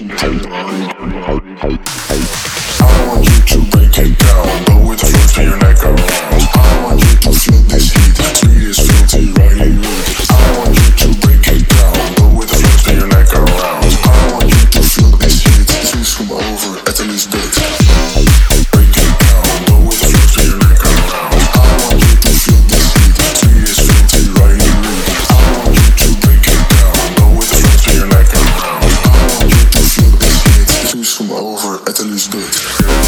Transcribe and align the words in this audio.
Right. 0.00 0.38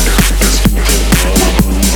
It's 0.03 1.90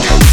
Thank 0.00 0.31